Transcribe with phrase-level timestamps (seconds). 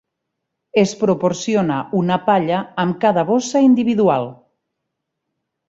[0.83, 4.29] Es proporciona una palla amb cada bossa individual.